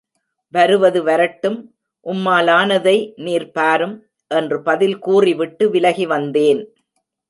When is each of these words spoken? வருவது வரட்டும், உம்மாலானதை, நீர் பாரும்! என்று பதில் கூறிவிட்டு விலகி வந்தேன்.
வருவது 0.53 1.03
வரட்டும், 1.03 1.57
உம்மாலானதை, 2.05 2.95
நீர் 3.17 3.51
பாரும்! 3.51 3.95
என்று 4.31 4.61
பதில் 4.61 4.99
கூறிவிட்டு 4.99 5.69
விலகி 5.69 6.05
வந்தேன். 6.05 6.61